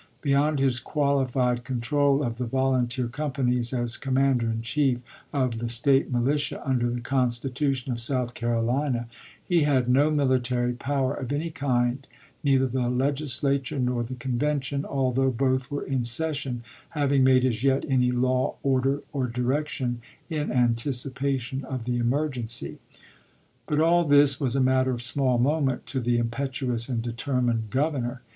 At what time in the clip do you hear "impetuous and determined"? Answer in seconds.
26.17-27.69